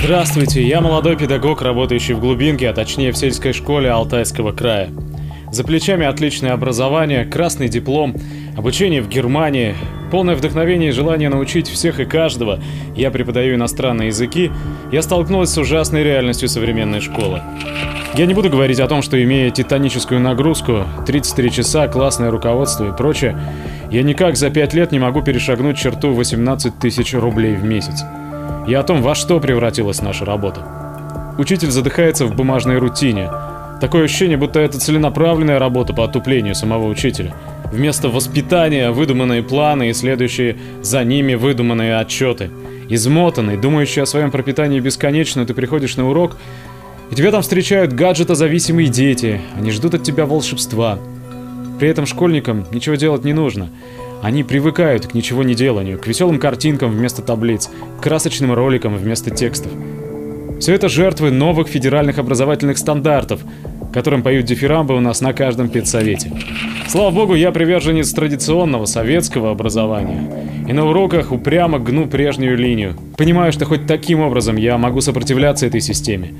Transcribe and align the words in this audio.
Здравствуйте, 0.00 0.62
я 0.62 0.80
молодой 0.80 1.16
педагог, 1.16 1.60
работающий 1.60 2.14
в 2.14 2.20
глубинке, 2.20 2.68
а 2.68 2.72
точнее 2.72 3.10
в 3.10 3.18
сельской 3.18 3.52
школе 3.52 3.90
Алтайского 3.90 4.52
края. 4.52 4.90
За 5.50 5.64
плечами 5.64 6.06
отличное 6.06 6.52
образование, 6.52 7.24
красный 7.24 7.68
диплом, 7.68 8.14
обучение 8.56 9.02
в 9.02 9.08
Германии, 9.08 9.74
полное 10.12 10.36
вдохновение 10.36 10.90
и 10.90 10.92
желание 10.92 11.28
научить 11.28 11.68
всех 11.68 11.98
и 11.98 12.04
каждого. 12.04 12.60
Я 12.94 13.10
преподаю 13.10 13.56
иностранные 13.56 14.08
языки. 14.08 14.52
Я 14.92 15.02
столкнулась 15.02 15.50
с 15.50 15.58
ужасной 15.58 16.04
реальностью 16.04 16.48
современной 16.48 17.00
школы. 17.00 17.42
Я 18.14 18.26
не 18.26 18.34
буду 18.34 18.50
говорить 18.50 18.78
о 18.78 18.86
том, 18.86 19.02
что 19.02 19.22
имея 19.22 19.50
титаническую 19.50 20.20
нагрузку, 20.20 20.84
33 21.06 21.50
часа, 21.50 21.88
классное 21.88 22.30
руководство 22.30 22.88
и 22.88 22.96
прочее, 22.96 23.36
я 23.90 24.02
никак 24.04 24.36
за 24.36 24.48
5 24.50 24.74
лет 24.74 24.92
не 24.92 25.00
могу 25.00 25.22
перешагнуть 25.22 25.76
черту 25.76 26.14
18 26.14 26.78
тысяч 26.78 27.14
рублей 27.14 27.56
в 27.56 27.64
месяц. 27.64 28.04
Я 28.66 28.80
о 28.80 28.82
том, 28.82 29.02
во 29.02 29.14
что 29.14 29.40
превратилась 29.40 30.02
наша 30.02 30.24
работа. 30.24 31.34
Учитель 31.38 31.70
задыхается 31.70 32.26
в 32.26 32.34
бумажной 32.34 32.78
рутине– 32.78 33.30
Такое 33.80 34.04
ощущение, 34.04 34.36
будто 34.36 34.58
это 34.58 34.80
целенаправленная 34.80 35.60
работа 35.60 35.92
по 35.92 36.04
отуплению 36.04 36.56
самого 36.56 36.88
учителя. 36.88 37.34
Вместо 37.70 38.08
воспитания 38.08 38.90
выдуманные 38.90 39.42
планы 39.42 39.90
и 39.90 39.92
следующие 39.92 40.56
за 40.82 41.04
ними 41.04 41.34
выдуманные 41.34 41.96
отчеты. 41.96 42.50
Измотанный, 42.88 43.56
думающий 43.56 44.02
о 44.02 44.06
своем 44.06 44.32
пропитании 44.32 44.80
бесконечно, 44.80 45.46
ты 45.46 45.54
приходишь 45.54 45.96
на 45.96 46.08
урок, 46.08 46.36
и 47.12 47.14
тебя 47.14 47.30
там 47.30 47.42
встречают 47.42 47.92
гаджетозависимые 47.92 48.88
дети. 48.88 49.40
Они 49.56 49.70
ждут 49.70 49.94
от 49.94 50.02
тебя 50.02 50.26
волшебства. 50.26 50.98
При 51.78 51.88
этом 51.88 52.04
школьникам 52.04 52.66
ничего 52.72 52.96
делать 52.96 53.24
не 53.24 53.32
нужно. 53.32 53.68
Они 54.22 54.42
привыкают 54.42 55.06
к 55.06 55.14
ничего 55.14 55.42
не 55.42 55.54
деланию, 55.54 55.98
к 55.98 56.06
веселым 56.06 56.38
картинкам 56.38 56.90
вместо 56.90 57.22
таблиц, 57.22 57.70
к 57.98 58.02
красочным 58.02 58.52
роликам 58.52 58.96
вместо 58.96 59.30
текстов. 59.30 59.70
Все 60.60 60.74
это 60.74 60.88
жертвы 60.88 61.30
новых 61.30 61.68
федеральных 61.68 62.18
образовательных 62.18 62.78
стандартов, 62.78 63.40
которым 63.92 64.22
поют 64.22 64.44
дифирамбы 64.44 64.96
у 64.96 65.00
нас 65.00 65.20
на 65.20 65.32
каждом 65.32 65.68
педсовете. 65.68 66.32
Слава 66.88 67.10
богу, 67.10 67.34
я 67.34 67.52
приверженец 67.52 68.12
традиционного 68.12 68.86
советского 68.86 69.52
образования. 69.52 70.64
И 70.66 70.72
на 70.72 70.86
уроках 70.86 71.32
упрямо 71.32 71.78
гну 71.78 72.06
прежнюю 72.06 72.58
линию. 72.58 72.96
Понимаю, 73.16 73.52
что 73.52 73.66
хоть 73.66 73.86
таким 73.86 74.20
образом 74.20 74.56
я 74.56 74.76
могу 74.78 75.00
сопротивляться 75.00 75.66
этой 75.66 75.80
системе. 75.80 76.34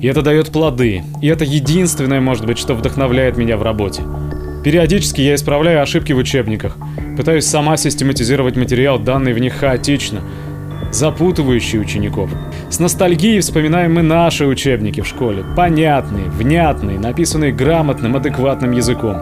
И 0.00 0.06
это 0.06 0.22
дает 0.22 0.50
плоды. 0.50 1.02
И 1.20 1.26
это 1.26 1.44
единственное, 1.44 2.20
может 2.20 2.46
быть, 2.46 2.58
что 2.58 2.74
вдохновляет 2.74 3.36
меня 3.36 3.56
в 3.56 3.62
работе. 3.62 4.02
Периодически 4.66 5.20
я 5.20 5.36
исправляю 5.36 5.80
ошибки 5.80 6.12
в 6.12 6.16
учебниках. 6.16 6.76
Пытаюсь 7.16 7.46
сама 7.46 7.76
систематизировать 7.76 8.56
материал, 8.56 8.98
данный 8.98 9.32
в 9.32 9.38
них 9.38 9.54
хаотично, 9.54 10.22
запутывающий 10.90 11.80
учеников. 11.80 12.28
С 12.68 12.80
ностальгией 12.80 13.38
вспоминаем 13.38 13.94
мы 13.94 14.02
наши 14.02 14.44
учебники 14.44 15.02
в 15.02 15.06
школе. 15.06 15.44
Понятные, 15.54 16.24
внятные, 16.24 16.98
написанные 16.98 17.52
грамотным, 17.52 18.16
адекватным 18.16 18.72
языком. 18.72 19.16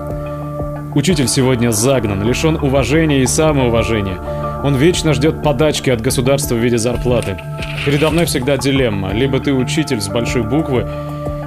Учитель 0.95 1.29
сегодня 1.29 1.73
загнан, 1.73 2.27
лишен 2.27 2.57
уважения 2.57 3.21
и 3.21 3.27
самоуважения. 3.27 4.19
Он 4.65 4.75
вечно 4.77 5.13
ждет 5.13 5.43
подачки 5.43 5.91
от 5.91 6.01
государства 6.01 6.55
в 6.55 6.65
виде 6.65 6.79
зарплаты. 6.79 7.37
Передо 7.85 8.09
мной 8.09 8.25
всегда 8.25 8.57
дилемма. 8.57 9.13
Либо 9.13 9.41
ты 9.41 9.53
учитель 9.53 10.01
с 10.01 10.09
большой 10.09 10.43
буквы, 10.43 10.89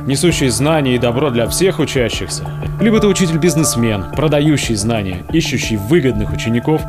несущий 0.07 0.47
знания 0.47 0.95
и 0.95 0.97
добро 0.97 1.29
для 1.29 1.47
всех 1.47 1.79
учащихся, 1.79 2.49
либо 2.81 2.99
ты 2.99 3.07
учитель-бизнесмен, 3.07 4.05
продающий 4.15 4.75
знания, 4.75 5.23
ищущий 5.31 5.75
выгодных 5.75 6.33
учеников 6.33 6.81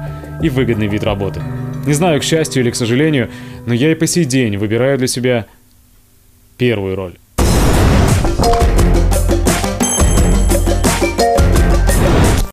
и 0.43 0.49
выгодный 0.49 0.87
вид 0.87 1.03
работы. 1.03 1.43
Не 1.85 1.93
знаю, 1.93 2.21
к 2.21 2.25
счастью 2.25 2.63
или 2.63 2.71
к 2.71 2.77
сожалению, 2.77 3.29
но 3.67 3.75
я 3.75 3.93
и 3.93 3.95
по 3.95 4.07
сей 4.07 4.25
день 4.25 4.57
выбираю 4.57 4.97
для 4.97 5.09
себя 5.09 5.47
первую 6.57 6.97
роль. 6.97 7.15